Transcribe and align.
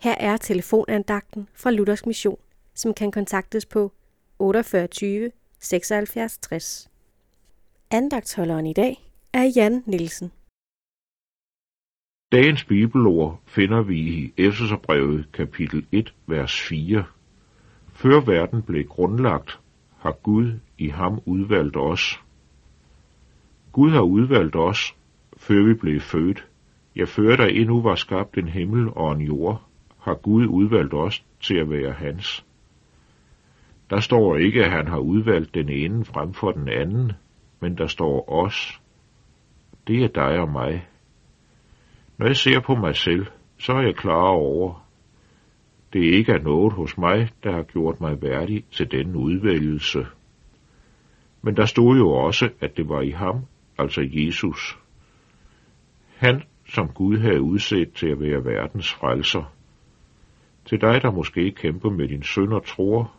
Her 0.00 0.14
er 0.20 0.36
telefonandagten 0.36 1.48
fra 1.54 1.70
Luthers 1.70 2.06
Mission, 2.06 2.38
som 2.74 2.94
kan 2.94 3.10
kontaktes 3.10 3.66
på 3.66 3.92
48 4.38 5.30
76 5.58 6.38
60. 6.38 6.90
Andagtholderen 7.90 8.66
i 8.66 8.72
dag 8.72 9.10
er 9.32 9.52
Jan 9.56 9.82
Nielsen. 9.86 10.32
Dagens 12.32 12.64
bibelord 12.64 13.40
finder 13.46 13.82
vi 13.82 13.98
i 13.98 14.32
Efeserbrevet 14.36 15.28
kapitel 15.32 15.86
1, 15.92 16.14
vers 16.26 16.60
4. 16.60 17.04
Før 17.92 18.20
verden 18.20 18.62
blev 18.62 18.84
grundlagt, 18.84 19.60
har 19.98 20.12
Gud 20.12 20.52
i 20.78 20.88
ham 20.88 21.20
udvalgt 21.26 21.76
os. 21.76 22.20
Gud 23.72 23.90
har 23.90 24.02
udvalgt 24.02 24.56
os, 24.56 24.94
før 25.36 25.62
vi 25.62 25.74
blev 25.74 26.00
født. 26.00 26.46
Jeg 26.96 27.08
før 27.08 27.36
der 27.36 27.46
endnu 27.46 27.82
var 27.82 27.94
skabt 27.94 28.38
en 28.38 28.48
himmel 28.48 28.88
og 28.88 29.12
en 29.12 29.20
jord, 29.20 29.67
har 30.00 30.14
Gud 30.14 30.46
udvalgt 30.46 30.94
os 30.94 31.24
til 31.40 31.56
at 31.56 31.70
være 31.70 31.92
hans. 31.92 32.44
Der 33.90 34.00
står 34.00 34.36
ikke, 34.36 34.64
at 34.64 34.70
han 34.70 34.88
har 34.88 34.98
udvalgt 34.98 35.54
den 35.54 35.68
ene 35.68 36.04
frem 36.04 36.32
for 36.32 36.50
den 36.52 36.68
anden, 36.68 37.12
men 37.60 37.78
der 37.78 37.86
står 37.86 38.32
os. 38.32 38.80
Det 39.86 40.04
er 40.04 40.08
dig 40.08 40.40
og 40.40 40.48
mig. 40.48 40.88
Når 42.18 42.26
jeg 42.26 42.36
ser 42.36 42.60
på 42.60 42.74
mig 42.74 42.96
selv, 42.96 43.26
så 43.58 43.72
er 43.72 43.82
jeg 43.82 43.94
klar 43.94 44.28
over, 44.28 44.88
det 45.92 46.00
ikke 46.00 46.32
er 46.32 46.42
noget 46.42 46.72
hos 46.72 46.98
mig, 46.98 47.30
der 47.42 47.52
har 47.52 47.62
gjort 47.62 48.00
mig 48.00 48.22
værdig 48.22 48.64
til 48.70 48.90
denne 48.90 49.18
udvælgelse. 49.18 50.06
Men 51.42 51.56
der 51.56 51.64
stod 51.64 51.96
jo 51.96 52.10
også, 52.10 52.50
at 52.60 52.76
det 52.76 52.88
var 52.88 53.00
i 53.00 53.10
ham, 53.10 53.44
altså 53.78 54.08
Jesus. 54.12 54.78
Han, 56.16 56.42
som 56.68 56.88
Gud 56.88 57.18
havde 57.18 57.42
udset 57.42 57.92
til 57.92 58.08
at 58.08 58.20
være 58.20 58.44
verdens 58.44 58.92
frelser. 58.92 59.52
Til 60.68 60.80
dig, 60.80 61.02
der 61.02 61.10
måske 61.10 61.50
kæmper 61.50 61.90
med 61.90 62.08
din 62.08 62.22
søn 62.22 62.52
og 62.52 62.66
tror, 62.66 63.12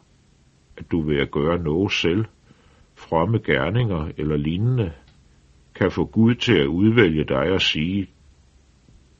at 0.77 0.91
du 0.91 1.01
ved 1.01 1.17
at 1.17 1.31
gøre 1.31 1.59
noget 1.59 1.91
selv, 1.91 2.25
fromme 2.95 3.39
gerninger 3.39 4.11
eller 4.17 4.37
lignende, 4.37 4.93
kan 5.75 5.91
få 5.91 6.05
Gud 6.05 6.35
til 6.35 6.57
at 6.57 6.67
udvælge 6.67 7.23
dig 7.23 7.51
og 7.51 7.61
sige, 7.61 8.09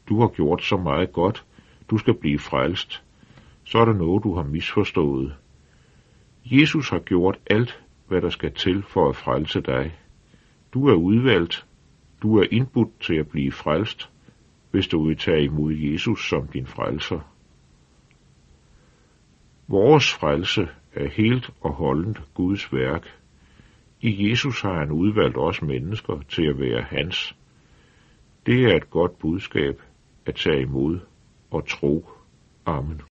du 0.09 0.19
har 0.19 0.27
gjort 0.27 0.63
så 0.63 0.77
meget 0.77 1.11
godt, 1.11 1.45
du 1.89 1.97
skal 1.97 2.13
blive 2.13 2.39
frelst, 2.39 3.03
så 3.63 3.77
er 3.77 3.85
der 3.85 3.93
noget, 3.93 4.23
du 4.23 4.35
har 4.35 4.43
misforstået. 4.43 5.35
Jesus 6.45 6.89
har 6.89 6.99
gjort 6.99 7.39
alt, 7.49 7.83
hvad 8.07 8.21
der 8.21 8.29
skal 8.29 8.53
til 8.53 8.83
for 8.83 9.09
at 9.09 9.15
frelse 9.15 9.61
dig. 9.61 9.95
Du 10.73 10.87
er 10.87 10.95
udvalgt, 10.95 11.65
du 12.21 12.37
er 12.37 12.45
indbudt 12.51 12.99
til 13.01 13.15
at 13.15 13.27
blive 13.27 13.51
frelst, 13.51 14.09
hvis 14.71 14.87
du 14.87 15.07
vil 15.07 15.17
tage 15.17 15.43
imod 15.43 15.73
Jesus 15.73 16.29
som 16.29 16.47
din 16.47 16.65
frelser. 16.67 17.19
Vores 19.71 20.13
frelse 20.13 20.67
er 20.93 21.09
helt 21.09 21.49
og 21.61 21.73
holdent 21.73 22.21
Guds 22.33 22.73
værk. 22.73 23.07
I 24.01 24.29
Jesus 24.29 24.61
har 24.61 24.79
han 24.79 24.91
udvalgt 24.91 25.37
os 25.37 25.61
mennesker 25.61 26.21
til 26.29 26.45
at 26.47 26.59
være 26.59 26.81
hans. 26.81 27.35
Det 28.45 28.63
er 28.63 28.75
et 28.75 28.89
godt 28.89 29.19
budskab 29.19 29.81
at 30.25 30.35
tage 30.35 30.61
imod 30.61 30.99
og 31.51 31.67
tro. 31.67 32.09
Amen. 32.65 33.01